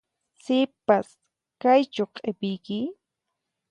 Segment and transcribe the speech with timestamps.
[0.43, 1.07] Sipas,
[1.61, 2.79] kaychu q'ipiyki?